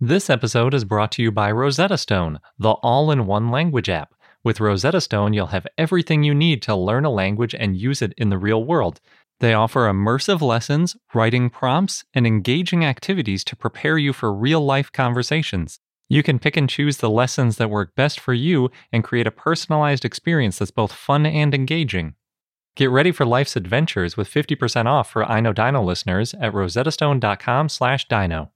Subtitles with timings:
[0.00, 4.14] This episode is brought to you by Rosetta Stone, the all in one language app.
[4.44, 8.12] With Rosetta Stone, you'll have everything you need to learn a language and use it
[8.16, 9.00] in the real world.
[9.40, 14.92] They offer immersive lessons, writing prompts, and engaging activities to prepare you for real life
[14.92, 15.80] conversations.
[16.08, 19.32] You can pick and choose the lessons that work best for you and create a
[19.32, 22.14] personalized experience that's both fun and engaging.
[22.76, 27.68] Get ready for life's adventures with 50% off for I Know Dino listeners at rosettastone.com
[27.68, 28.52] slash dino.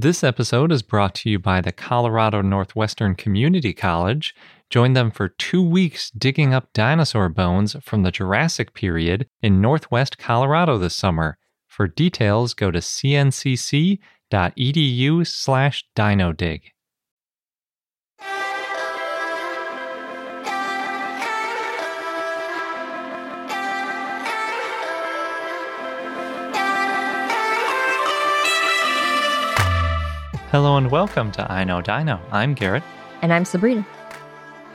[0.00, 4.32] This episode is brought to you by the Colorado Northwestern Community College.
[4.70, 10.16] Join them for two weeks digging up dinosaur bones from the Jurassic period in northwest
[10.16, 11.36] Colorado this summer.
[11.66, 13.98] For details, go to cncc.edu
[15.26, 16.60] slash dinodig.
[30.50, 32.18] Hello and welcome to I Know Dino.
[32.32, 32.82] I'm Garrett.
[33.20, 33.86] And I'm Sabrina.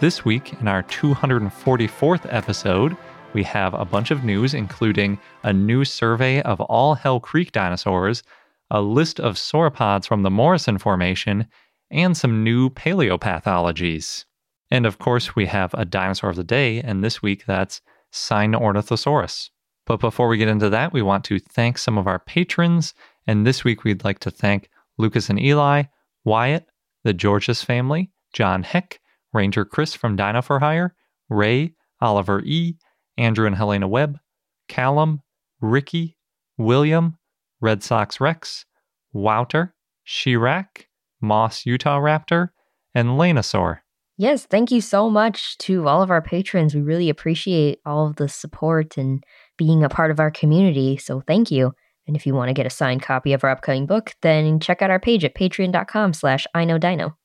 [0.01, 2.95] This week, in our 244th episode,
[3.33, 8.21] we have a bunch of news, including a new survey of all Hell Creek dinosaurs,
[8.69, 11.47] a list of sauropods from the Morrison Formation,
[11.89, 14.25] and some new paleopathologies.
[14.69, 19.49] And of course, we have a dinosaur of the day, and this week that's Sinornithosaurus.
[19.87, 22.93] But before we get into that, we want to thank some of our patrons,
[23.25, 25.83] and this week we'd like to thank Lucas and Eli,
[26.23, 26.65] Wyatt,
[27.03, 28.99] the Georges family, John Heck,
[29.33, 30.95] Ranger Chris from Dino for Hire,
[31.29, 32.75] Ray, Oliver E.,
[33.17, 34.19] Andrew and Helena Webb,
[34.67, 35.21] Callum,
[35.61, 36.17] Ricky,
[36.57, 37.17] William,
[37.61, 38.65] Red Sox Rex,
[39.13, 39.73] Wouter,
[40.07, 40.85] Shirak,
[41.21, 42.49] Moss Utah Raptor,
[42.93, 43.79] and Lanasaur.
[44.17, 46.75] Yes, thank you so much to all of our patrons.
[46.75, 49.23] We really appreciate all of the support and
[49.57, 50.97] being a part of our community.
[50.97, 51.73] So thank you.
[52.07, 54.81] And if you want to get a signed copy of our upcoming book, then check
[54.81, 57.17] out our page at patreon.com slash I know dino.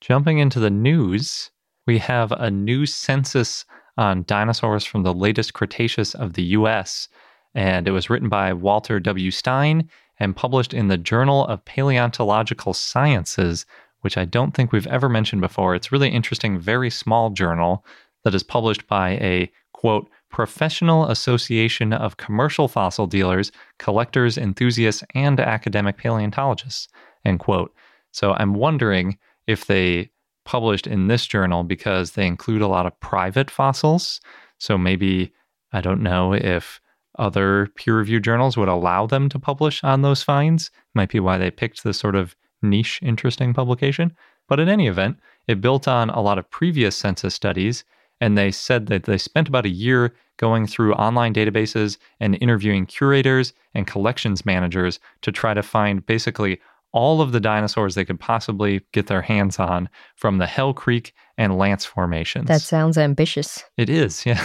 [0.00, 1.50] Jumping into the news,
[1.86, 3.64] we have a new census
[3.96, 7.08] on dinosaurs from the latest Cretaceous of the US.
[7.54, 9.30] And it was written by Walter W.
[9.30, 13.64] Stein and published in the Journal of Paleontological Sciences,
[14.02, 15.74] which I don't think we've ever mentioned before.
[15.74, 17.84] It's really interesting, very small journal
[18.24, 25.40] that is published by a quote, professional association of commercial fossil dealers, collectors, enthusiasts, and
[25.40, 26.88] academic paleontologists,
[27.24, 27.74] end quote.
[28.12, 30.10] So I'm wondering if they
[30.44, 34.20] published in this journal because they include a lot of private fossils.
[34.58, 35.32] So maybe,
[35.72, 36.80] I don't know if
[37.18, 40.70] other peer reviewed journals would allow them to publish on those finds.
[40.94, 44.14] Might be why they picked this sort of niche, interesting publication.
[44.48, 47.84] But in any event, it built on a lot of previous census studies
[48.20, 52.86] and they said that they spent about a year going through online databases and interviewing
[52.86, 56.60] curators and collections managers to try to find basically
[56.92, 61.12] all of the dinosaurs they could possibly get their hands on from the Hell Creek
[61.36, 62.48] and Lance formations.
[62.48, 63.62] That sounds ambitious.
[63.76, 64.42] It is, yeah.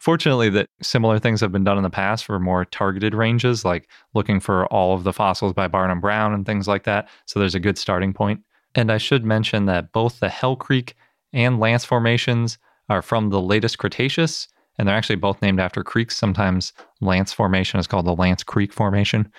[0.00, 3.88] Fortunately, that similar things have been done in the past for more targeted ranges, like
[4.12, 7.08] looking for all of the fossils by Barnum Brown and things like that.
[7.26, 8.40] So there's a good starting point.
[8.74, 10.96] And I should mention that both the Hell Creek
[11.32, 12.58] and Lance formations
[12.88, 16.16] are from the latest Cretaceous, and they're actually both named after creeks.
[16.16, 19.30] Sometimes Lance Formation is called the Lance Creek Formation,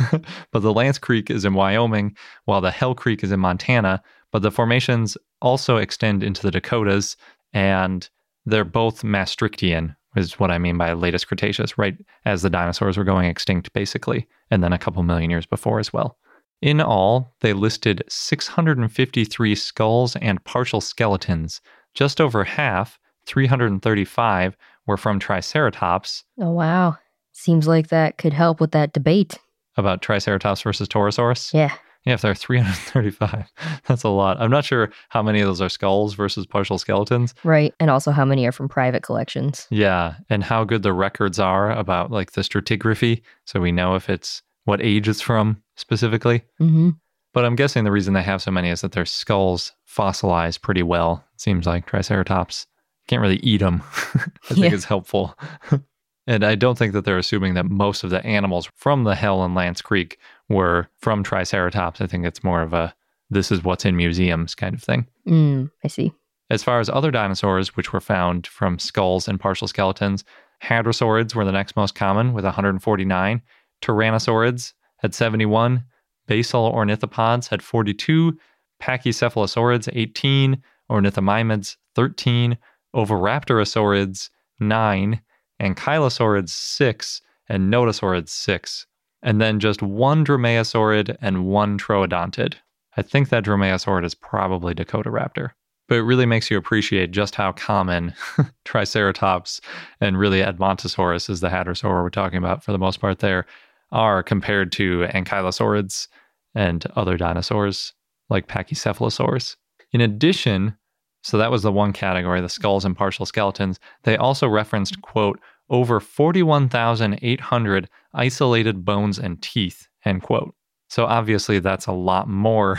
[0.52, 4.02] but the Lance Creek is in Wyoming, while the Hell Creek is in Montana.
[4.30, 7.16] But the formations also extend into the Dakotas,
[7.52, 8.08] and
[8.46, 13.04] they're both Maastrichtian, is what I mean by latest Cretaceous, right as the dinosaurs were
[13.04, 16.18] going extinct, basically, and then a couple million years before as well.
[16.62, 21.60] In all, they listed 653 skulls and partial skeletons,
[21.94, 24.56] just over half, 335,
[24.86, 26.24] were from Triceratops.
[26.40, 26.98] Oh, wow.
[27.32, 29.38] Seems like that could help with that debate.
[29.76, 31.52] About Triceratops versus Torosaurus?
[31.52, 31.74] Yeah.
[32.04, 33.50] Yeah, if there are 335,
[33.86, 34.38] that's a lot.
[34.38, 37.34] I'm not sure how many of those are skulls versus partial skeletons.
[37.44, 37.74] Right.
[37.80, 39.66] And also how many are from private collections.
[39.70, 40.16] Yeah.
[40.28, 43.22] And how good the records are about like the stratigraphy.
[43.46, 46.44] So we know if it's what age it's from specifically.
[46.60, 46.90] Mm-hmm.
[47.32, 50.82] But I'm guessing the reason they have so many is that their skulls fossilize pretty
[50.82, 51.24] well.
[51.44, 52.66] Seems like Triceratops
[53.06, 53.82] can't really eat them.
[53.94, 54.72] I think Yeah.
[54.74, 55.36] it's helpful.
[56.26, 59.44] and I don't think that they're assuming that most of the animals from the Hell
[59.44, 60.18] and Lance Creek
[60.48, 62.00] were from Triceratops.
[62.00, 62.94] I think it's more of a
[63.28, 65.06] this is what's in museums kind of thing.
[65.28, 66.14] Mm, I see.
[66.48, 70.24] As far as other dinosaurs, which were found from skulls and partial skeletons,
[70.62, 73.42] hadrosaurids were the next most common with 149.
[73.82, 75.84] Tyrannosaurids had 71.
[76.26, 78.38] Basal ornithopods had 42.
[78.80, 80.62] Pachycephalosaurids, 18.
[80.94, 82.56] Ornithomimids, 13.
[82.94, 84.30] Oviraptorosaurids,
[84.60, 85.20] 9.
[85.60, 87.22] Ankylosaurids, 6.
[87.48, 88.86] And Nodosaurids, 6.
[89.22, 92.54] And then just one dromaeosaurid and one troodontid.
[92.96, 95.50] I think that dromaeosaurid is probably Dakotaraptor.
[95.88, 98.14] But it really makes you appreciate just how common
[98.64, 99.60] Triceratops
[100.00, 103.46] and really Edmontosaurus is the hadrosaur we're talking about for the most part there
[103.92, 106.08] are compared to ankylosaurids
[106.54, 107.92] and other dinosaurs
[108.30, 109.56] like Pachycephalosaurus.
[109.92, 110.76] In addition,
[111.24, 113.80] so that was the one category, the skulls and partial skeletons.
[114.02, 115.40] They also referenced, quote,
[115.70, 120.54] over 41,800 isolated bones and teeth, end quote.
[120.90, 122.78] So obviously that's a lot more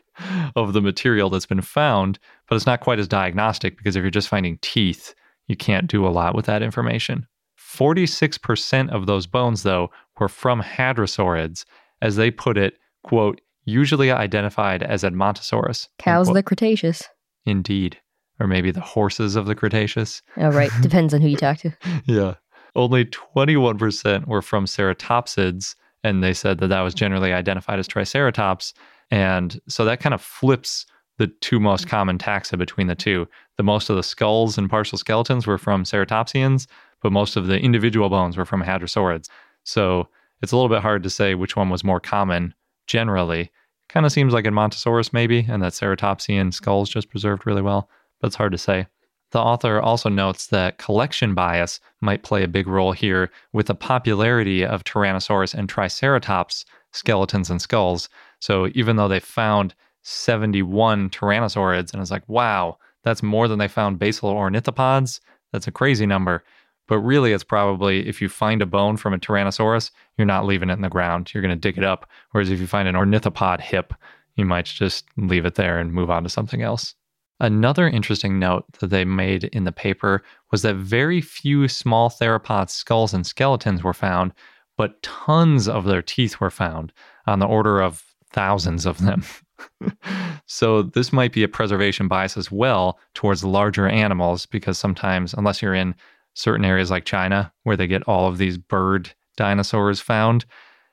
[0.56, 4.10] of the material that's been found, but it's not quite as diagnostic because if you're
[4.10, 5.14] just finding teeth,
[5.46, 7.26] you can't do a lot with that information.
[7.58, 9.90] 46% of those bones, though,
[10.20, 11.64] were from hadrosaurids,
[12.02, 15.88] as they put it, quote, usually identified as Edmontosaurus.
[15.98, 17.02] Cows of the Cretaceous.
[17.46, 17.98] Indeed.
[18.38, 20.20] Or maybe the horses of the Cretaceous.
[20.36, 20.70] Oh, right.
[20.82, 21.72] Depends on who you talk to.
[22.04, 22.34] yeah.
[22.74, 28.74] Only 21% were from ceratopsids, and they said that that was generally identified as Triceratops.
[29.10, 30.84] And so that kind of flips
[31.18, 31.90] the two most mm.
[31.90, 33.26] common taxa between the two.
[33.56, 36.66] The most of the skulls and partial skeletons were from ceratopsians,
[37.02, 39.28] but most of the individual bones were from hadrosaurids.
[39.64, 40.08] So
[40.42, 42.54] it's a little bit hard to say which one was more common
[42.86, 43.50] generally.
[43.88, 47.88] Kind of seems like Edmontosaurus maybe, and that ceratopsian skulls just preserved really well,
[48.20, 48.86] but it's hard to say.
[49.32, 53.74] The author also notes that collection bias might play a big role here with the
[53.74, 58.08] popularity of Tyrannosaurus and Triceratops skeletons and skulls.
[58.40, 63.68] So even though they found 71 tyrannosaurids, and it's like, wow, that's more than they
[63.68, 65.20] found basal ornithopods,
[65.52, 66.42] that's a crazy number.
[66.88, 70.70] But really, it's probably if you find a bone from a Tyrannosaurus, you're not leaving
[70.70, 71.32] it in the ground.
[71.32, 72.08] You're going to dig it up.
[72.30, 73.92] Whereas if you find an ornithopod hip,
[74.36, 76.94] you might just leave it there and move on to something else.
[77.38, 82.70] Another interesting note that they made in the paper was that very few small theropod
[82.70, 84.32] skulls and skeletons were found,
[84.78, 86.92] but tons of their teeth were found
[87.26, 88.02] on the order of
[88.32, 89.22] thousands of them.
[90.46, 95.60] so, this might be a preservation bias as well towards larger animals because sometimes, unless
[95.60, 95.94] you're in
[96.36, 100.44] certain areas like China where they get all of these bird dinosaurs found,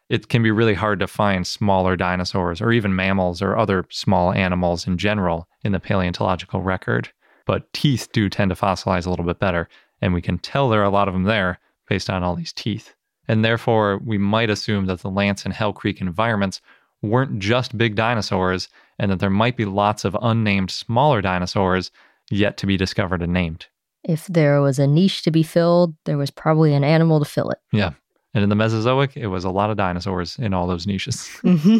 [0.09, 4.33] it can be really hard to find smaller dinosaurs or even mammals or other small
[4.33, 7.09] animals in general in the paleontological record.
[7.45, 9.67] But teeth do tend to fossilize a little bit better,
[10.01, 11.59] and we can tell there are a lot of them there
[11.89, 12.95] based on all these teeth.
[13.27, 16.61] And therefore, we might assume that the Lance and Hell Creek environments
[17.01, 21.91] weren't just big dinosaurs, and that there might be lots of unnamed smaller dinosaurs
[22.31, 23.67] yet to be discovered and named.
[24.03, 27.49] If there was a niche to be filled, there was probably an animal to fill
[27.49, 27.59] it.
[27.71, 27.91] Yeah.
[28.33, 31.29] And in the Mesozoic, it was a lot of dinosaurs in all those niches.
[31.43, 31.77] Mm-hmm.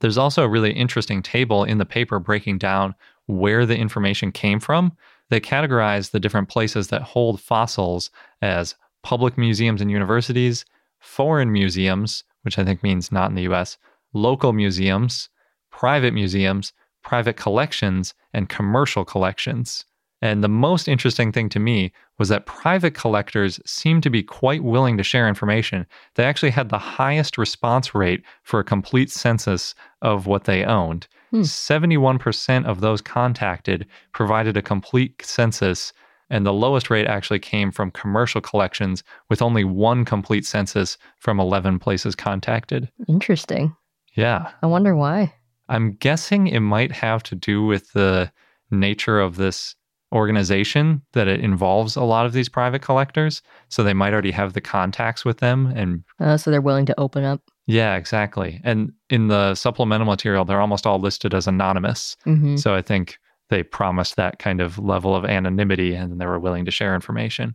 [0.00, 2.94] There's also a really interesting table in the paper breaking down
[3.26, 4.96] where the information came from.
[5.28, 8.10] They categorize the different places that hold fossils
[8.40, 10.64] as public museums and universities,
[11.00, 13.76] foreign museums, which I think means not in the US,
[14.12, 15.28] local museums,
[15.70, 16.72] private museums,
[17.02, 19.84] private collections, and commercial collections.
[20.20, 24.64] And the most interesting thing to me was that private collectors seemed to be quite
[24.64, 25.86] willing to share information.
[26.16, 31.06] They actually had the highest response rate for a complete census of what they owned.
[31.30, 31.42] Hmm.
[31.42, 35.92] 71% of those contacted provided a complete census,
[36.30, 41.38] and the lowest rate actually came from commercial collections, with only one complete census from
[41.38, 42.90] 11 places contacted.
[43.08, 43.76] Interesting.
[44.14, 44.50] Yeah.
[44.62, 45.32] I wonder why.
[45.68, 48.32] I'm guessing it might have to do with the
[48.70, 49.74] nature of this
[50.12, 53.42] organization that it involves a lot of these private collectors.
[53.68, 56.98] So they might already have the contacts with them and uh, so they're willing to
[56.98, 57.42] open up.
[57.66, 58.60] Yeah, exactly.
[58.64, 62.16] And in the supplemental material, they're almost all listed as anonymous.
[62.26, 62.56] Mm-hmm.
[62.56, 63.18] So I think
[63.50, 67.54] they promised that kind of level of anonymity and they were willing to share information.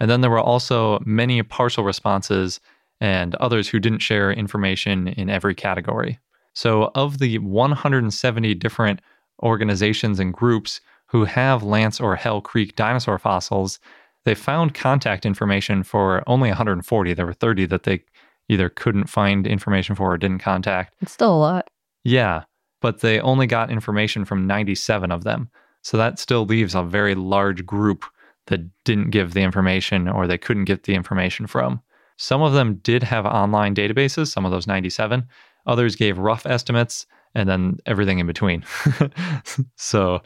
[0.00, 2.60] And then there were also many partial responses
[3.00, 6.18] and others who didn't share information in every category.
[6.54, 9.00] So, of the 170 different
[9.42, 10.80] organizations and groups
[11.12, 13.78] who have Lance or Hell Creek dinosaur fossils,
[14.24, 17.12] they found contact information for only 140.
[17.12, 18.02] There were 30 that they
[18.48, 20.94] either couldn't find information for or didn't contact.
[21.02, 21.68] It's still a lot.
[22.02, 22.44] Yeah,
[22.80, 25.50] but they only got information from 97 of them.
[25.82, 28.06] So that still leaves a very large group
[28.46, 31.82] that didn't give the information or they couldn't get the information from.
[32.16, 35.26] Some of them did have online databases, some of those 97.
[35.66, 37.04] Others gave rough estimates
[37.34, 38.64] and then everything in between.
[39.76, 40.22] so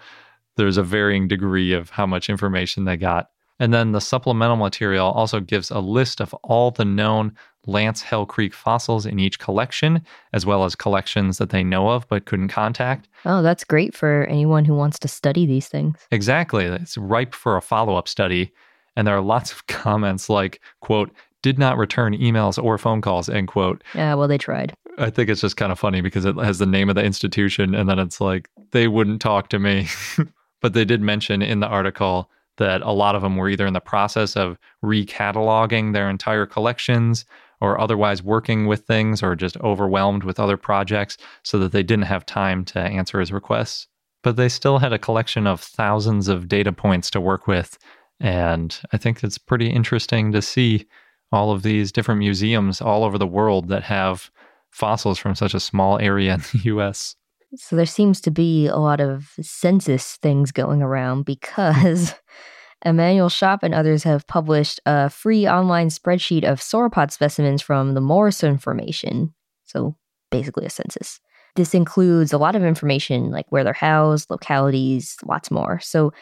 [0.56, 3.30] there's a varying degree of how much information they got.
[3.58, 7.34] And then the supplemental material also gives a list of all the known
[7.66, 12.06] Lance Hell Creek fossils in each collection, as well as collections that they know of
[12.08, 13.08] but couldn't contact.
[13.24, 15.96] Oh, that's great for anyone who wants to study these things.
[16.10, 16.64] Exactly.
[16.66, 18.52] It's ripe for a follow up study.
[18.94, 21.10] And there are lots of comments like, quote,
[21.42, 23.82] did not return emails or phone calls, end quote.
[23.94, 24.74] Yeah, well, they tried.
[24.98, 27.74] I think it's just kind of funny because it has the name of the institution
[27.74, 29.88] and then it's like, they wouldn't talk to me.
[30.66, 33.72] but they did mention in the article that a lot of them were either in
[33.72, 37.24] the process of recataloging their entire collections
[37.60, 42.06] or otherwise working with things or just overwhelmed with other projects so that they didn't
[42.06, 43.86] have time to answer his requests.
[44.24, 47.78] But they still had a collection of thousands of data points to work with.
[48.18, 50.88] And I think it's pretty interesting to see
[51.30, 54.32] all of these different museums all over the world that have
[54.72, 57.14] fossils from such a small area in the US.
[57.54, 62.14] So there seems to be a lot of census things going around because
[62.84, 68.00] Emanuel Tschopp and others have published a free online spreadsheet of sauropod specimens from the
[68.00, 69.32] Morrison Formation.
[69.64, 69.96] So
[70.30, 71.20] basically a census.
[71.54, 75.80] This includes a lot of information like where they're housed, localities, lots more.
[75.80, 76.12] So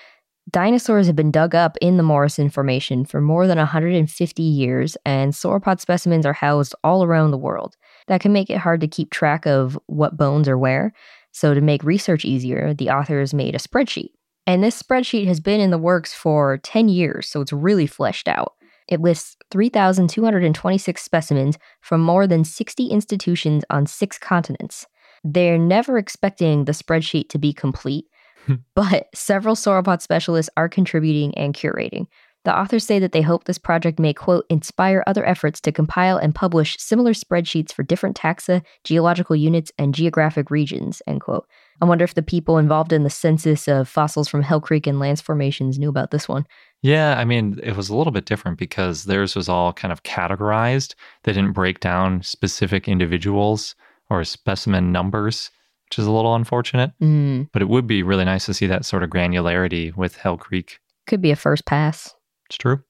[0.50, 5.33] dinosaurs have been dug up in the Morrison Formation for more than 150 years, and
[5.33, 7.76] sauropod specimens are housed all around the world.
[8.07, 10.93] That can make it hard to keep track of what bones are where.
[11.33, 14.11] So, to make research easier, the authors made a spreadsheet.
[14.47, 18.29] And this spreadsheet has been in the works for 10 years, so it's really fleshed
[18.29, 18.53] out.
[18.89, 24.87] It lists 3,226 specimens from more than 60 institutions on six continents.
[25.25, 28.07] They're never expecting the spreadsheet to be complete,
[28.75, 32.07] but several sauropod specialists are contributing and curating.
[32.45, 36.19] The authors say that they hope this project may, quote, inspire other efforts to compile
[36.19, 41.47] and publish similar spreadsheets for different taxa, geological units, and geographic regions, end quote.
[41.81, 44.99] I wonder if the people involved in the census of fossils from Hell Creek and
[44.99, 46.47] Lance formations knew about this one.
[46.83, 50.03] Yeah, I mean, it was a little bit different because theirs was all kind of
[50.03, 50.95] categorized.
[51.23, 53.75] They didn't break down specific individuals
[54.11, 55.51] or specimen numbers,
[55.89, 56.93] which is a little unfortunate.
[57.01, 57.49] Mm.
[57.53, 60.79] But it would be really nice to see that sort of granularity with Hell Creek.
[61.07, 62.15] Could be a first pass.
[62.49, 62.83] It's true.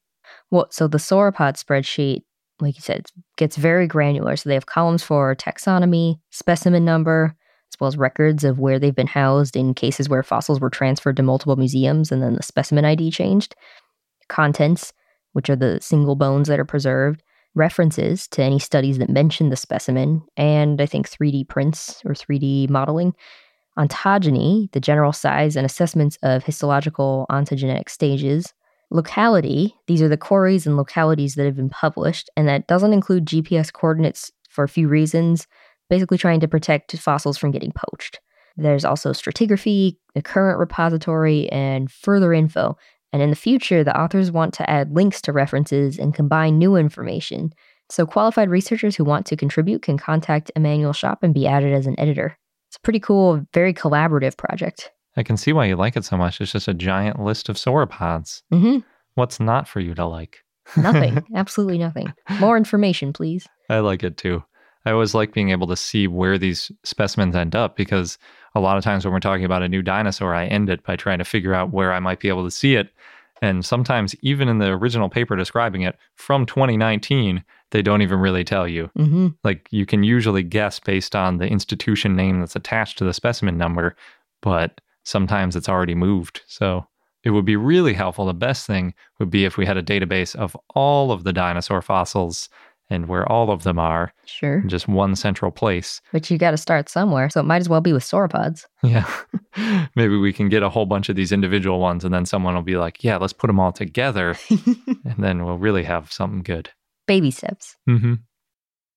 [0.50, 2.23] Well, so the sauropod spreadsheet,
[2.61, 3.06] like you said,
[3.37, 4.37] gets very granular.
[4.37, 7.37] So they have columns for taxonomy, specimen number,
[7.73, 11.16] as well as records of where they've been housed in cases where fossils were transferred
[11.16, 13.54] to multiple museums and then the specimen ID changed,
[14.28, 14.92] contents,
[15.32, 17.23] which are the single bones that are preserved,
[17.54, 22.68] references to any studies that mention the specimen, and I think 3D prints or 3D
[22.70, 23.14] modeling,
[23.78, 28.52] ontogeny, the general size and assessments of histological ontogenetic stages,
[28.94, 33.26] locality, these are the quarries and localities that have been published, and that doesn't include
[33.26, 35.46] GPS coordinates for a few reasons
[35.90, 38.20] basically trying to protect fossils from getting poached.
[38.56, 42.76] There's also stratigraphy, the current repository, and further info.
[43.12, 46.76] And in the future, the authors want to add links to references and combine new
[46.76, 47.52] information.
[47.90, 51.86] So qualified researchers who want to contribute can contact Emanuel Tschopp and be added as
[51.86, 52.36] an editor.
[52.68, 54.90] It's a pretty cool, very collaborative project.
[55.16, 56.40] I can see why you like it so much.
[56.40, 58.42] It's just a giant list of sauropods.
[58.52, 58.78] Mm-hmm.
[59.14, 60.44] What's not for you to like?
[60.76, 61.25] Nothing.
[61.35, 62.12] Absolutely nothing.
[62.40, 63.47] More information, please.
[63.68, 64.42] I like it too.
[64.87, 68.18] I always like being able to see where these specimens end up because
[68.54, 70.97] a lot of times when we're talking about a new dinosaur, I end it by
[70.97, 72.90] trying to figure out where I might be able to see it.
[73.42, 77.42] And sometimes, even in the original paper describing it from 2019,
[77.73, 78.90] they don't even really tell you.
[78.97, 79.28] Mm-hmm.
[79.42, 83.59] Like you can usually guess based on the institution name that's attached to the specimen
[83.59, 83.97] number,
[84.40, 86.42] but sometimes it's already moved.
[86.46, 86.87] So
[87.23, 88.26] it would be really helpful.
[88.26, 91.80] The best thing would be if we had a database of all of the dinosaur
[91.82, 92.49] fossils
[92.90, 94.58] and where all of them are Sure.
[94.58, 96.02] in just one central place.
[96.12, 97.30] But you got to start somewhere.
[97.30, 98.66] So it might as well be with sauropods.
[98.82, 99.08] Yeah.
[99.96, 102.62] Maybe we can get a whole bunch of these individual ones and then someone will
[102.62, 104.37] be like, yeah, let's put them all together.
[104.50, 106.68] and then we'll really have something good.
[107.06, 107.75] Baby steps.
[107.88, 108.14] Mm-hmm.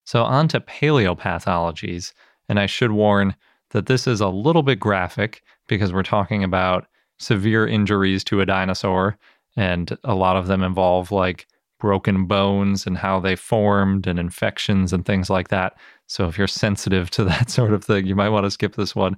[0.06, 2.14] So, on to paleopathologies.
[2.50, 3.36] And I should warn
[3.72, 6.88] that this is a little bit graphic because we're talking about
[7.20, 9.18] severe injuries to a dinosaur.
[9.56, 11.48] And a lot of them involve like
[11.80, 15.78] broken bones and how they formed and infections and things like that.
[16.08, 18.96] So, if you're sensitive to that sort of thing, you might want to skip this
[18.96, 19.18] one.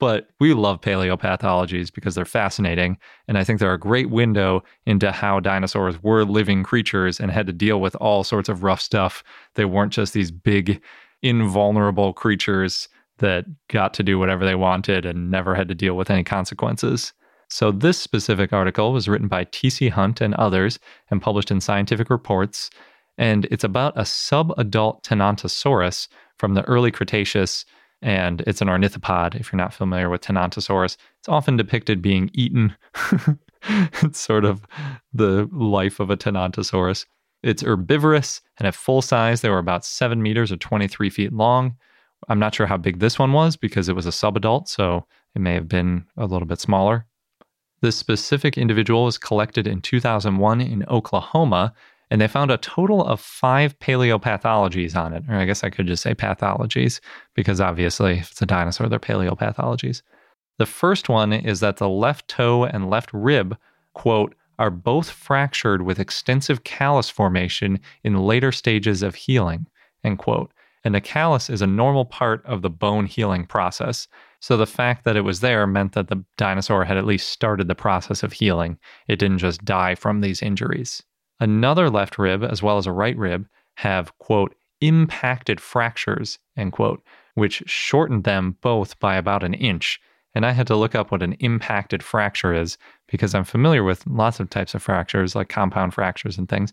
[0.00, 2.98] But we love paleopathologies because they're fascinating.
[3.28, 7.46] And I think they're a great window into how dinosaurs were living creatures and had
[7.46, 9.22] to deal with all sorts of rough stuff.
[9.54, 10.82] They weren't just these big,
[11.22, 12.88] invulnerable creatures
[13.22, 17.12] that got to do whatever they wanted and never had to deal with any consequences.
[17.48, 19.88] So, this specific article was written by T.C.
[19.88, 20.78] Hunt and others
[21.10, 22.70] and published in Scientific Reports.
[23.18, 27.64] And it's about a subadult Tenontosaurus from the early Cretaceous
[28.02, 29.36] and it's an ornithopod.
[29.36, 32.74] If you're not familiar with Tenontosaurus, it's often depicted being eaten.
[34.02, 34.66] it's sort of
[35.14, 37.06] the life of a Tenontosaurus.
[37.44, 41.76] It's herbivorous, and at full size, they were about seven meters or 23 feet long.
[42.28, 45.40] I'm not sure how big this one was because it was a subadult, so it
[45.40, 47.06] may have been a little bit smaller.
[47.80, 51.74] This specific individual was collected in 2001 in Oklahoma,
[52.10, 55.24] and they found a total of five paleopathologies on it.
[55.28, 57.00] Or I guess I could just say pathologies,
[57.34, 60.02] because obviously, if it's a dinosaur, they're paleopathologies.
[60.58, 63.56] The first one is that the left toe and left rib,
[63.94, 69.66] quote, are both fractured with extensive callus formation in later stages of healing,
[70.04, 70.52] end quote.
[70.84, 74.08] And a callus is a normal part of the bone healing process.
[74.40, 77.68] So the fact that it was there meant that the dinosaur had at least started
[77.68, 78.78] the process of healing.
[79.06, 81.02] It didn't just die from these injuries.
[81.38, 83.46] Another left rib, as well as a right rib,
[83.76, 87.02] have, quote, impacted fractures, end quote,
[87.34, 90.00] which shortened them both by about an inch.
[90.34, 94.06] And I had to look up what an impacted fracture is because I'm familiar with
[94.06, 96.72] lots of types of fractures, like compound fractures and things.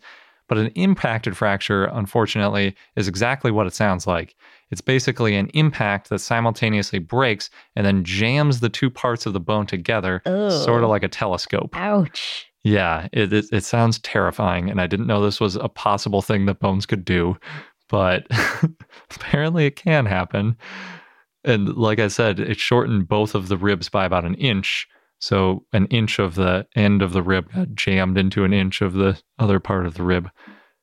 [0.49, 4.35] But an impacted fracture, unfortunately, is exactly what it sounds like.
[4.71, 9.39] It's basically an impact that simultaneously breaks and then jams the two parts of the
[9.39, 10.89] bone together, sort of oh.
[10.89, 11.75] like a telescope.
[11.75, 12.47] Ouch.
[12.63, 16.45] Yeah, it, it, it sounds terrifying, and I didn't know this was a possible thing
[16.47, 17.37] that bones could do,
[17.87, 18.27] but
[19.15, 20.57] apparently it can happen.
[21.45, 24.87] And like I said, it shortened both of the ribs by about an inch,
[25.19, 28.93] so an inch of the end of the rib got jammed into an inch of
[28.93, 30.29] the other part of the rib.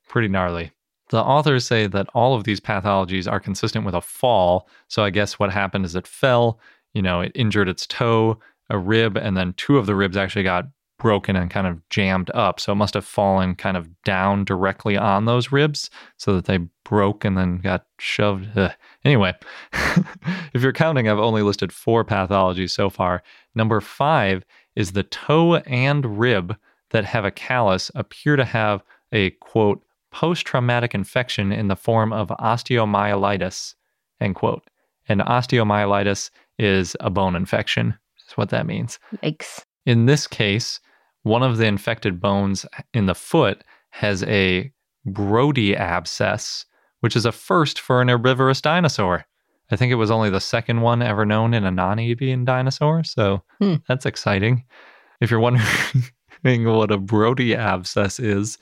[0.08, 0.72] Pretty gnarly.
[1.08, 4.68] The authors say that all of these pathologies are consistent with a fall.
[4.88, 6.60] So I guess what happened is it fell,
[6.94, 8.38] you know, it injured its toe,
[8.68, 10.66] a rib, and then two of the ribs actually got
[10.98, 12.58] broken and kind of jammed up.
[12.60, 16.58] So it must have fallen kind of down directly on those ribs so that they
[16.84, 18.48] broke and then got shoved.
[18.56, 18.72] Ugh.
[19.04, 19.34] Anyway,
[20.54, 23.22] if you're counting, I've only listed four pathologies so far.
[23.54, 26.56] Number five is the toe and rib
[26.90, 32.12] that have a callus appear to have a quote post traumatic infection in the form
[32.12, 33.74] of osteomyelitis,
[34.20, 34.62] end quote.
[35.08, 37.94] And osteomyelitis is a bone infection,
[38.26, 38.98] is what that means.
[39.22, 39.64] Yikes.
[39.86, 40.80] In this case,
[41.22, 44.70] one of the infected bones in the foot has a
[45.04, 46.66] Brody abscess,
[47.00, 49.24] which is a first for an herbivorous dinosaur.
[49.70, 53.04] I think it was only the second one ever known in a non avian dinosaur,
[53.04, 53.76] so Hmm.
[53.88, 54.64] that's exciting.
[55.20, 55.64] If you're wondering
[56.64, 58.58] what a Brody abscess is,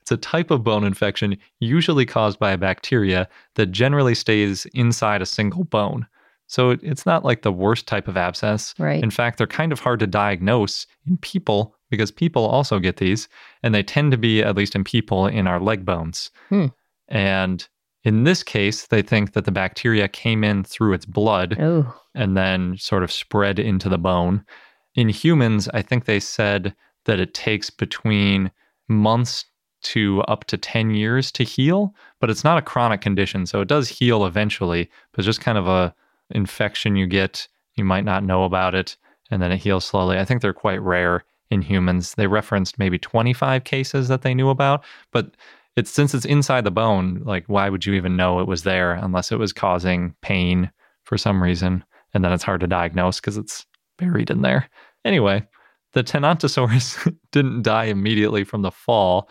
[0.00, 5.20] it's a type of bone infection usually caused by a bacteria that generally stays inside
[5.22, 6.06] a single bone.
[6.48, 8.74] So it- it's not like the worst type of abscess.
[8.78, 9.02] Right.
[9.02, 13.28] In fact, they're kind of hard to diagnose in people because people also get these,
[13.62, 16.30] and they tend to be, at least in people, in our leg bones.
[16.48, 16.66] Hmm.
[17.08, 17.66] And
[18.04, 22.36] in this case, they think that the bacteria came in through its blood Oh, and
[22.36, 24.44] then sort of spread into the bone.
[24.94, 28.50] In humans, I think they said that it takes between
[28.88, 29.44] months
[29.80, 33.46] to up to 10 years to heal, but it's not a chronic condition.
[33.46, 35.94] So it does heal eventually, but it's just kind of a
[36.30, 37.48] infection you get.
[37.76, 38.96] You might not know about it,
[39.30, 40.18] and then it heals slowly.
[40.18, 42.14] I think they're quite rare in humans.
[42.14, 45.36] They referenced maybe 25 cases that they knew about, but
[45.76, 48.92] it's since it's inside the bone, like why would you even know it was there
[48.92, 50.70] unless it was causing pain
[51.04, 51.84] for some reason?
[52.12, 53.64] And then it's hard to diagnose because it's
[53.96, 54.68] buried in there.
[55.04, 55.46] Anyway,
[55.92, 59.30] the Tenontosaurus didn't die immediately from the fall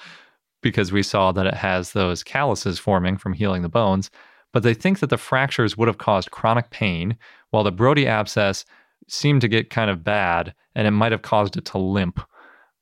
[0.61, 4.09] because we saw that it has those calluses forming from healing the bones.
[4.53, 7.17] But they think that the fractures would have caused chronic pain,
[7.49, 8.65] while the Brody abscess
[9.07, 12.19] seemed to get kind of bad and it might have caused it to limp,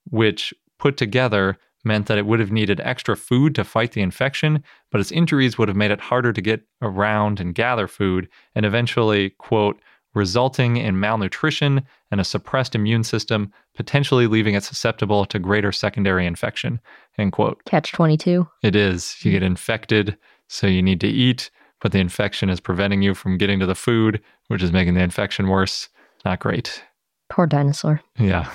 [0.10, 4.63] which put together meant that it would have needed extra food to fight the infection,
[4.91, 8.65] but its injuries would have made it harder to get around and gather food, and
[8.65, 9.80] eventually, quote,
[10.15, 16.25] resulting in malnutrition and a suppressed immune system, potentially leaving it susceptible to greater secondary
[16.25, 16.80] infection,
[17.17, 17.63] end quote.
[17.65, 18.47] catch 22.
[18.63, 19.15] It is.
[19.23, 21.49] You get infected, so you need to eat,
[21.81, 25.01] but the infection is preventing you from getting to the food, which is making the
[25.01, 25.89] infection worse.
[26.23, 26.84] Not great.
[27.29, 28.01] Poor dinosaur.
[28.19, 28.49] Yeah.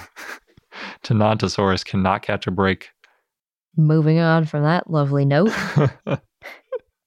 [1.05, 2.90] Tenontosaurus cannot catch a break.
[3.76, 5.53] Moving on from that lovely note,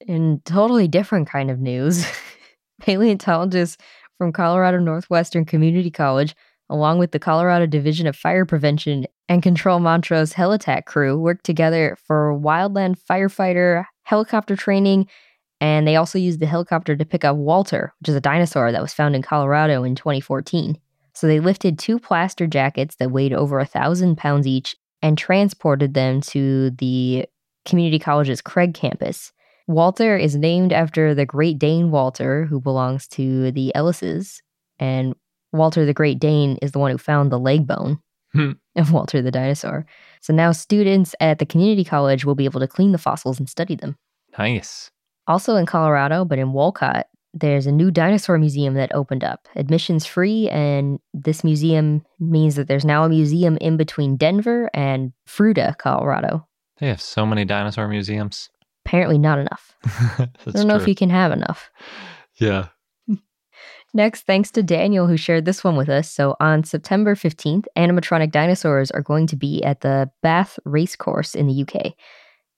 [0.08, 2.06] in totally different kind of news,
[2.82, 3.78] paleontologists
[4.18, 6.36] from Colorado Northwestern Community College,
[6.70, 11.98] along with the Colorado Division of Fire Prevention and Control Montrose Helitack crew, worked together
[12.06, 15.08] for wildland firefighter helicopter training,
[15.60, 18.82] and they also used the helicopter to pick up Walter, which is a dinosaur that
[18.82, 20.78] was found in Colorado in 2014.
[21.14, 25.94] So they lifted two plaster jackets that weighed over a thousand pounds each and transported
[25.94, 27.26] them to the
[27.66, 29.32] community college's Craig campus.
[29.68, 34.42] Walter is named after the Great Dane Walter, who belongs to the Ellises,
[34.80, 35.16] and
[35.54, 38.00] Walter the Great Dane is the one who found the leg bone
[38.34, 38.54] Hmm.
[38.76, 39.86] Of Walter the dinosaur.
[40.22, 43.48] So now students at the community college will be able to clean the fossils and
[43.48, 43.98] study them.
[44.38, 44.90] nice.
[45.28, 49.48] Also in Colorado, but in Wolcott, there's a new dinosaur museum that opened up.
[49.56, 55.14] Admission's free, and this museum means that there's now a museum in between Denver and
[55.28, 56.48] Fruita, Colorado.
[56.80, 58.50] They have so many dinosaur museums.
[58.86, 59.76] Apparently, not enough.
[59.86, 60.82] I don't know true.
[60.82, 61.72] if you can have enough.
[62.36, 62.68] Yeah.
[63.96, 66.10] Next, thanks to Daniel who shared this one with us.
[66.10, 71.48] So on September 15th, animatronic dinosaurs are going to be at the Bath Racecourse in
[71.48, 71.94] the UK.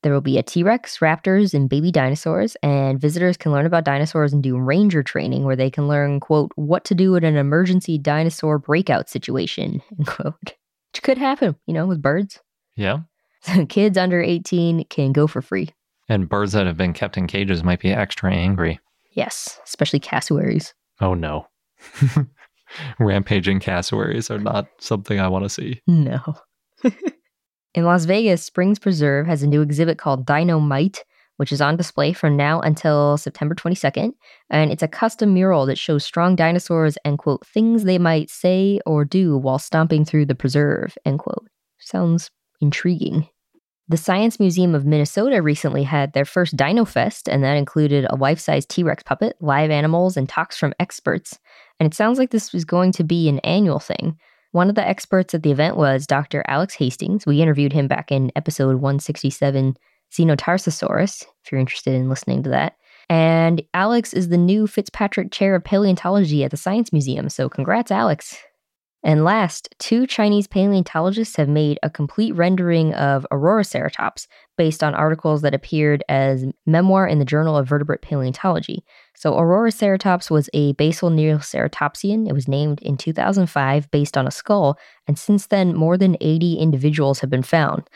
[0.01, 3.85] There will be a T Rex, raptors, and baby dinosaurs, and visitors can learn about
[3.85, 7.35] dinosaurs and do ranger training where they can learn, quote, what to do in an
[7.35, 10.53] emergency dinosaur breakout situation, end quote.
[10.93, 12.39] Which could happen, you know, with birds.
[12.75, 12.99] Yeah.
[13.41, 15.69] So kids under 18 can go for free.
[16.09, 18.79] And birds that have been kept in cages might be extra angry.
[19.11, 20.73] Yes, especially cassowaries.
[21.01, 21.47] Oh no.
[22.99, 25.81] Rampaging cassowaries are not something I want to see.
[25.87, 26.19] No.
[27.75, 31.03] In Las Vegas, Springs Preserve has a new exhibit called Dino-Mite,
[31.37, 34.13] which is on display from now until September 22nd.
[34.49, 38.79] And it's a custom mural that shows strong dinosaurs and, quote, things they might say
[38.85, 41.47] or do while stomping through the preserve, end quote.
[41.79, 42.31] Sounds
[42.61, 43.27] intriguing.
[43.87, 48.15] The Science Museum of Minnesota recently had their first Dino Fest, and that included a
[48.15, 51.37] life size T Rex puppet, live animals, and talks from experts.
[51.79, 54.17] And it sounds like this was going to be an annual thing.
[54.53, 56.43] One of the experts at the event was Dr.
[56.47, 57.27] Alex Hastings.
[57.27, 59.77] We interviewed him back in episode 167,
[60.11, 62.77] Xenotarsosaurus, if you're interested in listening to that.
[63.07, 67.91] And Alex is the new Fitzpatrick Chair of Paleontology at the Science Museum, so congrats,
[67.91, 68.35] Alex.
[69.05, 74.25] And last, two Chinese paleontologists have made a complete rendering of Auroroceratops
[74.57, 78.83] based on articles that appeared as memoir in the Journal of Vertebrate Paleontology.
[79.15, 82.27] So, Auroroceratops was a basal Neoceratopsian.
[82.27, 86.55] It was named in 2005 based on a skull, and since then, more than 80
[86.55, 87.87] individuals have been found.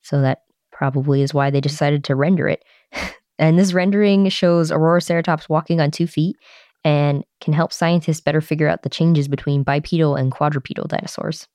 [0.00, 2.64] So, that probably is why they decided to render it.
[3.38, 6.36] and this rendering shows Auroroceratops walking on two feet
[6.84, 11.48] and can help scientists better figure out the changes between bipedal and quadrupedal dinosaurs.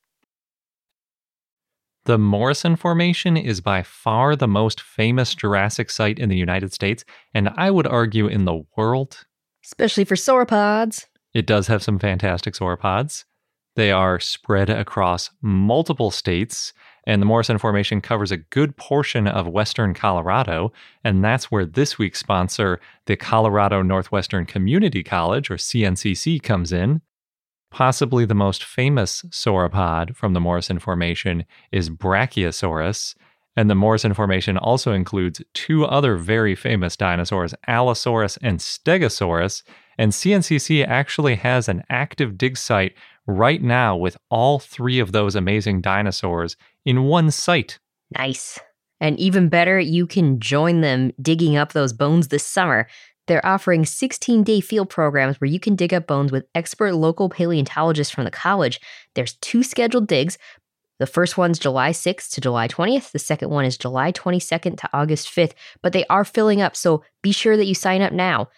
[2.06, 7.06] The Morrison Formation is by far the most famous Jurassic site in the United States,
[7.34, 9.26] and I would argue in the world.
[9.64, 11.06] Especially for sauropods.
[11.34, 13.26] It does have some fantastic sauropods.
[13.76, 16.74] They are spread across multiple states,
[17.06, 20.72] and the Morrison Formation covers a good portion of western Colorado.
[21.04, 27.02] And that's where this week's sponsor, the Colorado Northwestern Community College, or CNCC, comes in.
[27.72, 33.16] Possibly the most famous sauropod from the Morrison Formation is Brachiosaurus.
[33.56, 39.64] And the Morrison Formation also includes two other very famous dinosaurs, Allosaurus and Stegosaurus.
[39.98, 42.96] And CNCC actually has an active dig site
[43.30, 47.80] right now with all three of those amazing dinosaurs in one site.
[48.18, 48.60] Nice.
[49.00, 52.88] And even better, you can join them digging up those bones this summer.
[53.28, 57.30] They're offering 16 day field programs where you can dig up bones with expert local
[57.30, 58.82] paleontologists from the college.
[59.14, 60.38] There's two scheduled digs.
[60.98, 63.12] The first one's July 6th to July 20th.
[63.12, 65.54] The second one is July 22nd to August 5th.
[65.82, 68.50] But they are filling up, so be sure that you sign up now.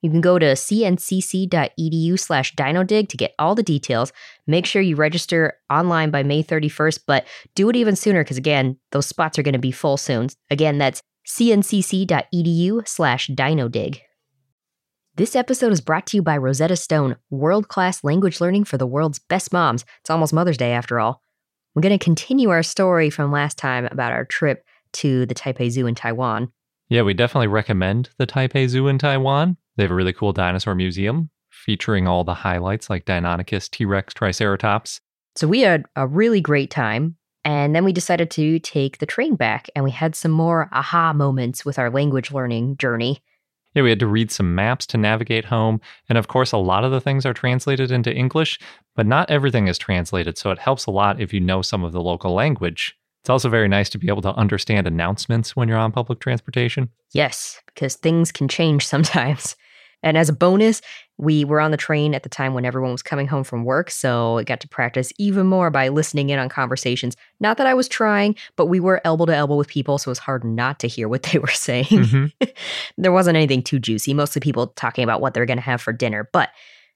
[0.00, 4.12] You can go to cncc.edu slash dinodig to get all the details.
[4.46, 8.76] Make sure you register online by May 31st, but do it even sooner because, again,
[8.92, 10.28] those spots are going to be full soon.
[10.50, 14.00] Again, that's cncc.edu slash dinodig.
[15.16, 18.86] This episode is brought to you by Rosetta Stone, world class language learning for the
[18.86, 19.84] world's best moms.
[20.00, 21.22] It's almost Mother's Day after all.
[21.74, 25.70] We're going to continue our story from last time about our trip to the Taipei
[25.70, 26.52] Zoo in Taiwan.
[26.88, 29.56] Yeah, we definitely recommend the Taipei Zoo in Taiwan.
[29.76, 34.14] They have a really cool dinosaur museum featuring all the highlights like Deinonychus, T Rex,
[34.14, 35.00] Triceratops.
[35.36, 37.16] So we had a really great time.
[37.44, 41.12] And then we decided to take the train back and we had some more aha
[41.12, 43.22] moments with our language learning journey.
[43.74, 45.80] Yeah, we had to read some maps to navigate home.
[46.08, 48.58] And of course, a lot of the things are translated into English,
[48.96, 50.36] but not everything is translated.
[50.36, 52.96] So it helps a lot if you know some of the local language.
[53.28, 56.88] It's also very nice to be able to understand announcements when you're on public transportation.
[57.12, 59.54] Yes, because things can change sometimes.
[60.00, 60.80] And as a bonus,
[61.16, 63.90] we were on the train at the time when everyone was coming home from work,
[63.90, 67.16] so I got to practice even more by listening in on conversations.
[67.40, 70.12] Not that I was trying, but we were elbow to elbow with people, so it
[70.12, 71.86] was hard not to hear what they were saying.
[71.86, 72.44] Mm-hmm.
[72.96, 75.92] there wasn't anything too juicy, mostly people talking about what they're going to have for
[75.92, 76.30] dinner.
[76.32, 76.50] But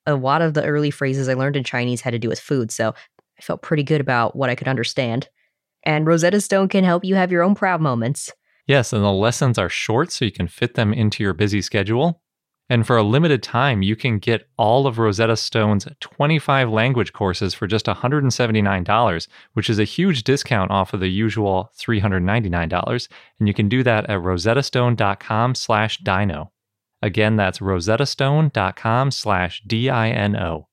[0.06, 2.70] a lot of the early phrases I learned in Chinese had to do with food,
[2.70, 2.94] so
[3.36, 5.28] I felt pretty good about what I could understand.
[5.84, 8.32] And Rosetta Stone can help you have your own proud moments.
[8.66, 12.22] Yes, and the lessons are short so you can fit them into your busy schedule.
[12.68, 17.52] And for a limited time, you can get all of Rosetta Stone's 25 language courses
[17.52, 23.08] for just $179, which is a huge discount off of the usual $399.
[23.38, 26.52] And you can do that at rosettastone.com slash dino.
[27.02, 30.68] Again, that's rosettastone.com slash D-I-N-O.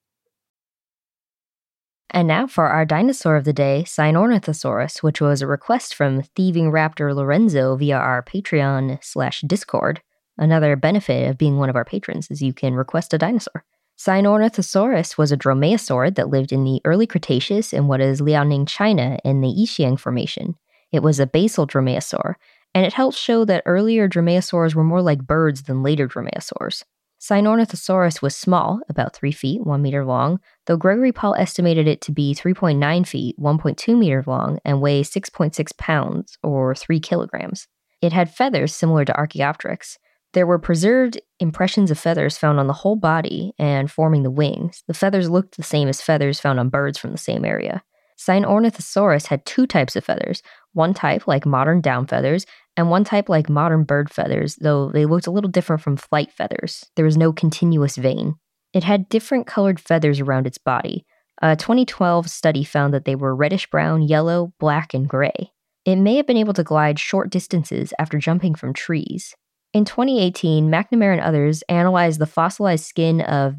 [2.11, 6.71] And now for our dinosaur of the day, Sinornithosaurus, which was a request from thieving
[6.71, 10.01] raptor Lorenzo via our Patreon slash Discord.
[10.37, 13.63] Another benefit of being one of our patrons is you can request a dinosaur.
[13.97, 19.19] Sinornithosaurus was a dromaeosaurid that lived in the early Cretaceous in what is Liaoning, China,
[19.25, 20.55] in the Yixian Formation.
[20.91, 22.35] It was a basal dromaeosaur,
[22.73, 26.83] and it helps show that earlier dromaeosaurs were more like birds than later dromaeosaurs.
[27.19, 32.13] Sinornithosaurus was small, about 3 feet, 1 meter long, though Gregory Paul estimated it to
[32.13, 37.67] be 3.9 feet, 1.2 meters long, and weigh 6.6 pounds, or 3 kilograms.
[38.01, 39.97] It had feathers similar to Archaeopteryx,
[40.33, 44.83] there were preserved impressions of feathers found on the whole body and forming the wings.
[44.87, 47.83] The feathers looked the same as feathers found on birds from the same area.
[48.17, 52.45] Sinornithosaurus had two types of feathers one type like modern down feathers,
[52.77, 56.31] and one type like modern bird feathers, though they looked a little different from flight
[56.31, 56.85] feathers.
[56.95, 58.35] There was no continuous vein.
[58.73, 61.05] It had different colored feathers around its body.
[61.41, 65.51] A 2012 study found that they were reddish brown, yellow, black, and gray.
[65.85, 69.35] It may have been able to glide short distances after jumping from trees.
[69.73, 73.55] In 2018, McNamara and others analyzed the fossilized skin of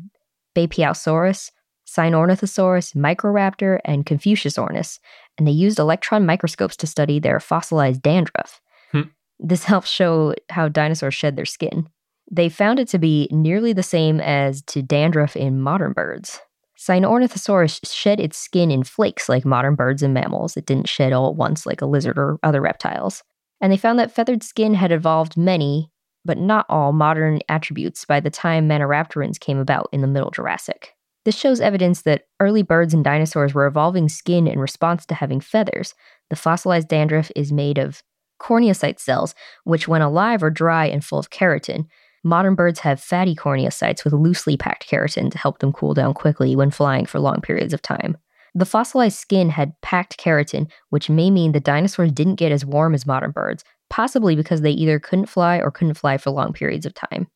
[0.56, 1.50] Beipiaosaurus,
[1.86, 4.98] Sinornithosaurus, Microraptor, and Confuciusornis,
[5.38, 8.60] and they used electron microscopes to study their fossilized dandruff.
[8.92, 9.02] Hmm.
[9.38, 11.88] This helps show how dinosaurs shed their skin.
[12.30, 16.40] They found it to be nearly the same as to dandruff in modern birds.
[16.78, 20.56] Sinornithosaurus shed its skin in flakes like modern birds and mammals.
[20.56, 23.22] It didn't shed all at once like a lizard or other reptiles.
[23.60, 25.90] And they found that feathered skin had evolved many,
[26.24, 30.94] but not all modern attributes by the time Maniraptorans came about in the Middle Jurassic.
[31.24, 35.40] This shows evidence that early birds and dinosaurs were evolving skin in response to having
[35.40, 35.94] feathers.
[36.30, 38.02] The fossilized dandruff is made of
[38.40, 41.86] corneocyte cells, which, when alive, are dry and full of keratin.
[42.22, 46.54] Modern birds have fatty corneocytes with loosely packed keratin to help them cool down quickly
[46.54, 48.16] when flying for long periods of time.
[48.54, 52.94] The fossilized skin had packed keratin, which may mean the dinosaurs didn't get as warm
[52.94, 56.84] as modern birds, possibly because they either couldn't fly or couldn't fly for long periods
[56.84, 57.28] of time.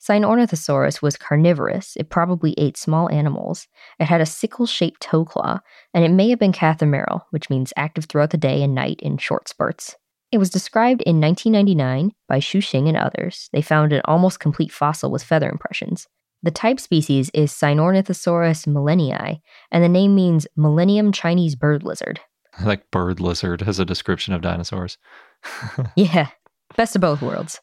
[0.00, 1.96] Sinornithosaurus was carnivorous.
[1.96, 3.66] It probably ate small animals.
[3.98, 5.60] It had a sickle shaped toe claw,
[5.92, 9.18] and it may have been cathameral, which means active throughout the day and night in
[9.18, 9.96] short spurts.
[10.30, 13.48] It was described in 1999 by Xu Xing and others.
[13.52, 16.06] They found an almost complete fossil with feather impressions.
[16.42, 19.40] The type species is Sinornithosaurus millenniae,
[19.72, 22.20] and the name means Millennium Chinese bird lizard.
[22.64, 24.98] like bird lizard as a description of dinosaurs.
[25.96, 26.28] yeah,
[26.76, 27.60] best of both worlds.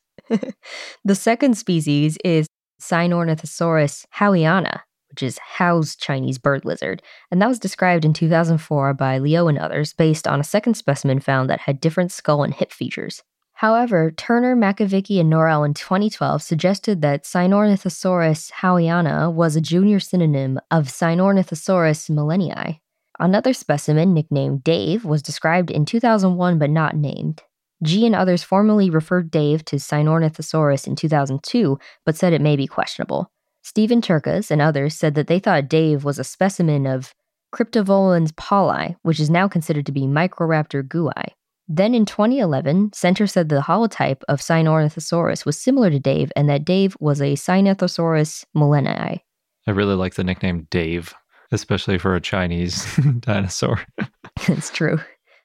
[1.06, 2.48] the second species is
[2.82, 4.82] Sinornithosaurus haoiana,
[5.16, 7.02] which is Hao's Chinese bird lizard,
[7.32, 11.22] and that was described in 2004 by Liu and others based on a second specimen
[11.22, 13.24] found that had different skull and hip features.
[13.54, 20.60] However, Turner, Makovicky, and Norell in 2012 suggested that Sinornithosaurus haoiana was a junior synonym
[20.70, 22.82] of Sinornithosaurus millenniae.
[23.18, 27.42] Another specimen, nicknamed Dave, was described in 2001 but not named.
[27.82, 32.68] Ji and others formally referred Dave to Sinornithosaurus in 2002, but said it may be
[32.68, 33.32] questionable.
[33.66, 37.16] Stephen Czerkas and others said that they thought Dave was a specimen of
[37.52, 41.34] Cryptovolans pauli, which is now considered to be Microraptor gui.
[41.68, 46.64] Then in 2011, Senter said the holotype of Sinornithosaurus was similar to Dave and that
[46.64, 49.22] Dave was a Sinornithosaurus millenniae.
[49.66, 51.16] I really like the nickname Dave,
[51.52, 52.86] especially for a Chinese
[53.20, 53.84] dinosaur.
[54.48, 55.00] it's true.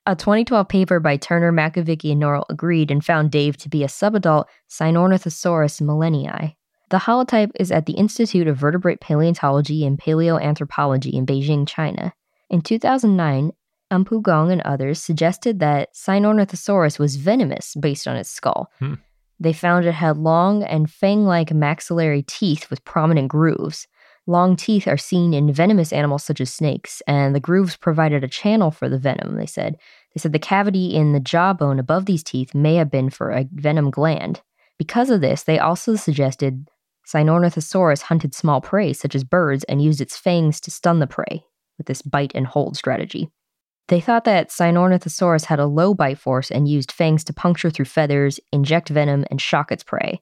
[0.05, 3.87] A 2012 paper by Turner, Makovicky, and Norell agreed and found Dave to be a
[3.87, 6.55] subadult Sinornithosaurus millenniae.
[6.91, 12.13] The holotype is at the Institute of Vertebrate Paleontology and Paleoanthropology in Beijing, China.
[12.49, 13.53] In 2009,
[13.93, 18.73] Enpu Gong and others suggested that Sinornithosaurus was venomous based on its skull.
[18.81, 18.95] Hmm.
[19.39, 23.87] They found it had long and fang like maxillary teeth with prominent grooves.
[24.27, 28.29] Long teeth are seen in venomous animals such as snakes, and the grooves provided a
[28.29, 29.77] channel for the venom, they said.
[30.15, 33.49] They said the cavity in the jawbone above these teeth may have been for a
[33.53, 34.41] venom gland.
[34.77, 36.67] Because of this, they also suggested
[37.11, 41.45] Sinornithosaurus hunted small prey, such as birds, and used its fangs to stun the prey
[41.77, 43.31] with this bite and hold strategy.
[43.89, 47.87] They thought that Sinornithosaurus had a low bite force and used fangs to puncture through
[47.87, 50.21] feathers, inject venom, and shock its prey.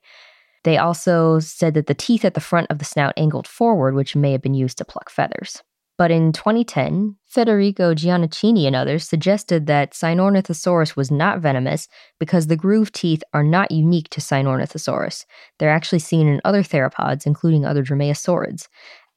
[0.64, 4.16] They also said that the teeth at the front of the snout angled forward, which
[4.16, 5.62] may have been used to pluck feathers.
[5.98, 11.88] But in 2010, Federico Gianechini and others suggested that Sinornithosaurus was not venomous
[12.20, 15.26] because the groove teeth are not unique to Sinornithosaurus.
[15.58, 18.68] They're actually seen in other theropods, including other dromaeosaurids,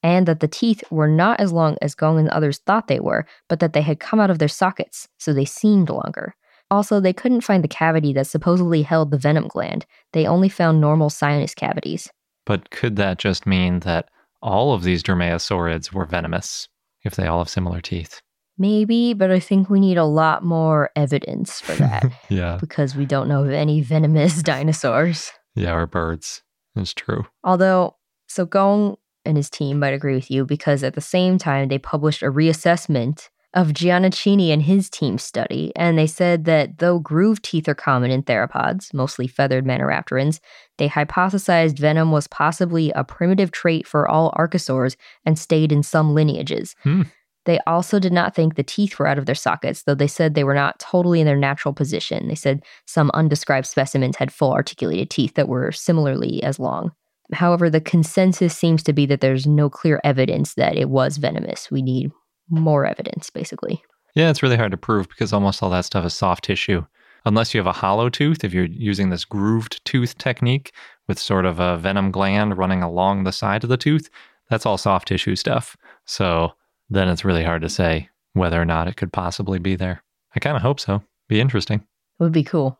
[0.01, 3.27] and that the teeth were not as long as Gong and others thought they were,
[3.47, 6.35] but that they had come out of their sockets, so they seemed longer.
[6.71, 9.85] Also, they couldn't find the cavity that supposedly held the venom gland.
[10.13, 12.09] They only found normal sinus cavities.
[12.43, 14.09] But could that just mean that
[14.41, 16.69] all of these dromaeosaurids were venomous?
[17.03, 18.21] If they all have similar teeth.
[18.57, 22.57] Maybe, but I think we need a lot more evidence for that yeah.
[22.59, 25.31] because we don't know of any venomous dinosaurs.
[25.55, 26.43] Yeah, or birds.
[26.75, 27.25] It's true.
[27.43, 27.95] Although,
[28.27, 31.77] so Gong and his team might agree with you because at the same time they
[31.77, 37.41] published a reassessment of Gianechini and his team study, and they said that though groove
[37.41, 40.39] teeth are common in theropods, mostly feathered maniraptorans,
[40.77, 46.13] they hypothesized venom was possibly a primitive trait for all archosaurs and stayed in some
[46.13, 46.75] lineages.
[46.83, 47.03] Hmm.
[47.45, 50.33] They also did not think the teeth were out of their sockets, though they said
[50.33, 52.27] they were not totally in their natural position.
[52.27, 56.91] They said some undescribed specimens had full articulated teeth that were similarly as long.
[57.33, 61.71] However, the consensus seems to be that there's no clear evidence that it was venomous.
[61.71, 62.11] We need
[62.51, 63.81] more evidence, basically.
[64.13, 66.85] Yeah, it's really hard to prove because almost all that stuff is soft tissue.
[67.23, 70.73] Unless you have a hollow tooth, if you're using this grooved tooth technique
[71.07, 74.09] with sort of a venom gland running along the side of the tooth,
[74.49, 75.77] that's all soft tissue stuff.
[76.05, 76.51] So
[76.89, 80.03] then it's really hard to say whether or not it could possibly be there.
[80.35, 81.03] I kind of hope so.
[81.27, 81.79] Be interesting.
[81.79, 82.79] It would be cool.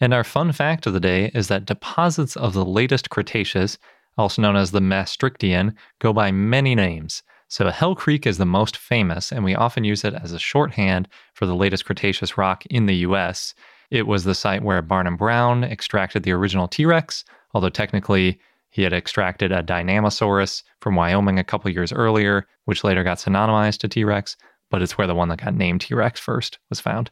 [0.00, 3.78] And our fun fact of the day is that deposits of the latest Cretaceous,
[4.16, 7.22] also known as the Maastrichtian, go by many names.
[7.52, 11.06] So Hell Creek is the most famous, and we often use it as a shorthand
[11.34, 13.52] for the latest Cretaceous rock in the US.
[13.90, 18.80] It was the site where Barnum Brown extracted the original T Rex, although technically he
[18.80, 23.88] had extracted a Dynamosaurus from Wyoming a couple years earlier, which later got synonymized to
[23.88, 24.34] T Rex,
[24.70, 27.10] but it's where the one that got named T Rex first was found.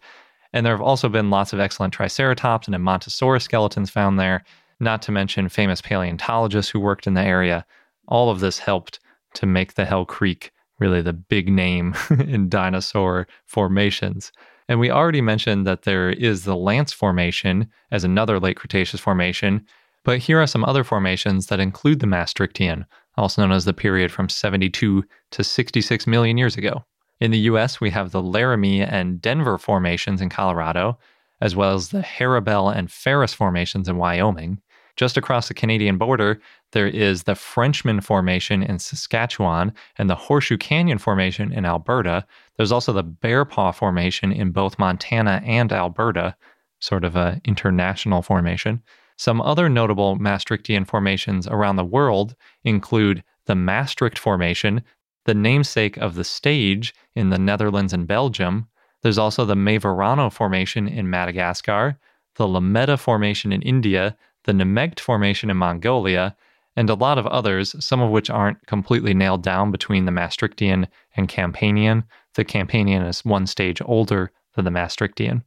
[0.54, 4.42] And there have also been lots of excellent Triceratops and Edmontosaurus skeletons found there,
[4.80, 7.66] not to mention famous paleontologists who worked in the area.
[8.08, 9.00] All of this helped
[9.34, 14.32] to make the Hell Creek really the big name in dinosaur formations.
[14.68, 19.66] And we already mentioned that there is the Lance Formation as another late Cretaceous formation,
[20.04, 24.10] but here are some other formations that include the Maastrichtian, also known as the period
[24.10, 26.84] from 72 to 66 million years ago.
[27.20, 30.98] In the US, we have the Laramie and Denver formations in Colorado,
[31.40, 34.60] as well as the Harebell and Ferris formations in Wyoming.
[35.00, 40.58] Just across the Canadian border, there is the Frenchman Formation in Saskatchewan and the Horseshoe
[40.58, 42.26] Canyon Formation in Alberta.
[42.58, 46.36] There's also the Bear Paw Formation in both Montana and Alberta,
[46.80, 48.82] sort of a international formation.
[49.16, 54.82] Some other notable Maastrichtian formations around the world include the Maastricht Formation,
[55.24, 58.68] the namesake of the stage in the Netherlands and Belgium.
[59.00, 61.98] There's also the Maevarano Formation in Madagascar,
[62.36, 66.36] the Lameta Formation in India, the Nemegt Formation in Mongolia,
[66.76, 70.86] and a lot of others, some of which aren't completely nailed down between the Maastrichtian
[71.16, 72.04] and Campanian.
[72.34, 75.44] The Campanian is one stage older than the Maastrichtian.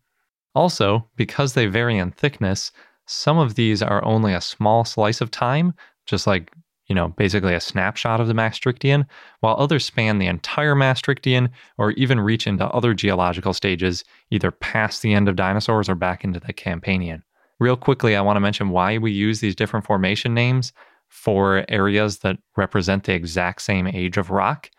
[0.56, 2.72] Also, because they vary in thickness,
[3.08, 5.74] some of these are only a small slice of time,
[6.06, 6.52] just like,
[6.88, 9.06] you know, basically a snapshot of the Maastrichtian,
[9.40, 15.02] while others span the entire Maastrichtian or even reach into other geological stages, either past
[15.02, 17.24] the end of dinosaurs or back into the Campanian.
[17.63, 20.73] Real quickly, I want to mention why we use these different formation names
[21.08, 24.69] for areas that represent the exact same age of rock.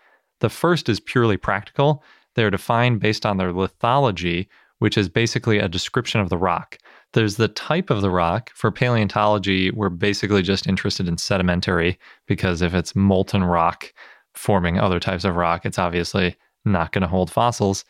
[0.41, 2.05] The first is purely practical.
[2.35, 4.49] They're defined based on their lithology,
[4.81, 6.77] which is basically a description of the rock.
[7.15, 8.51] There's the type of the rock.
[8.55, 13.95] For paleontology, we're basically just interested in sedimentary because if it's molten rock
[14.35, 17.87] forming other types of rock, it's obviously not going to hold fossils.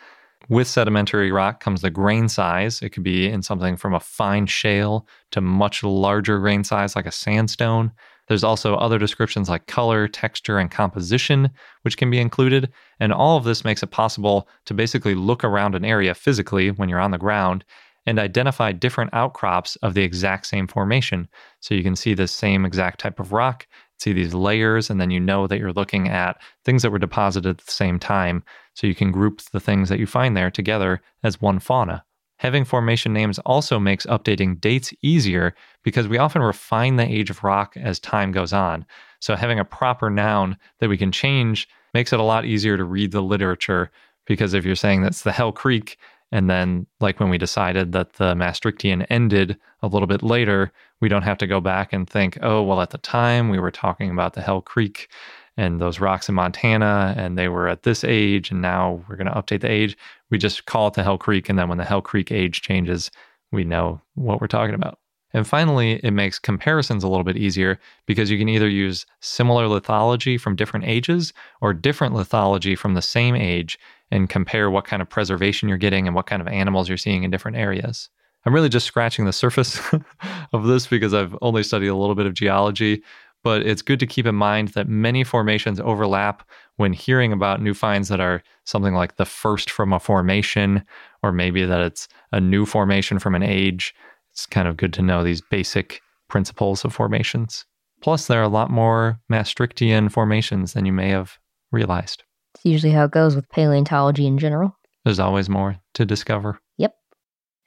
[0.49, 2.83] With sedimentary rock comes the grain size.
[2.83, 7.07] It could be in something from a fine shale to much larger grain size, like
[7.07, 7.93] a sandstone.
[8.29, 11.51] There's also other descriptions like color, texture, and composition,
[11.83, 12.73] which can be included.
[13.01, 16.89] And all of this makes it possible to basically look around an area physically when
[16.89, 17.65] you're on the ground
[18.07, 21.29] and identify different outcrops of the exact same formation.
[21.61, 23.67] So you can see the same exact type of rock,
[23.99, 27.49] see these layers, and then you know that you're looking at things that were deposited
[27.49, 28.43] at the same time.
[28.75, 32.05] So you can group the things that you find there together as one fauna.
[32.39, 37.45] Having formation names also makes updating dates easier because we often refine the age of
[37.45, 38.85] rock as time goes on.
[39.21, 42.85] So having a proper noun that we can change makes it a lot easier to
[42.85, 43.91] read the literature
[44.27, 45.99] because if you're saying that's the Hell Creek,
[46.35, 51.09] and then, like when we decided that the Maastrichtian ended a little bit later, we
[51.09, 54.11] don't have to go back and think, oh, well, at the time we were talking
[54.11, 55.09] about the Hell Creek
[55.57, 59.29] and those rocks in Montana, and they were at this age, and now we're going
[59.29, 59.97] to update the age.
[60.29, 63.13] We just call it the Hell Creek, and then when the Hell Creek age changes,
[63.53, 64.99] we know what we're talking about.
[65.35, 69.67] And finally, it makes comparisons a little bit easier because you can either use similar
[69.67, 73.77] lithology from different ages or different lithology from the same age
[74.13, 77.25] and compare what kind of preservation you're getting and what kind of animals you're seeing
[77.25, 78.09] in different areas.
[78.47, 79.81] I'm really just scratching the surface
[80.53, 83.03] of this because I've only studied a little bit of geology,
[83.43, 87.75] but it's good to keep in mind that many formations overlap when hearing about new
[87.75, 90.85] finds that are something like the first from a formation,
[91.23, 93.95] or maybe that it's a new formation from an age.
[94.35, 97.65] It's kind of good to know these basic principles of formations.
[98.03, 101.39] Plus, there are a lot more Maastrichtian formations than you may have
[101.71, 102.25] realized.
[102.57, 104.77] It's usually how it goes with paleontology in general.
[105.05, 106.59] There's always more to discover.
[106.79, 106.97] Yep.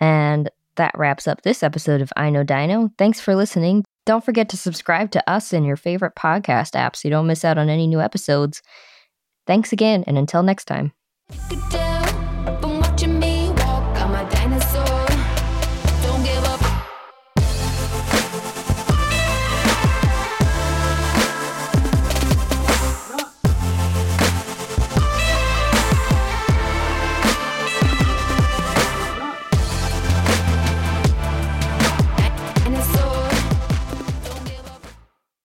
[0.01, 2.89] And that wraps up this episode of I Know Dino.
[2.97, 3.86] Thanks for listening.
[4.05, 7.45] Don't forget to subscribe to us in your favorite podcast app so you don't miss
[7.45, 8.61] out on any new episodes.
[9.45, 10.91] Thanks again, and until next time.